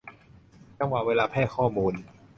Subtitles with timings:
[0.79, 1.93] จังหวะเวลาแพร่ข้อมูล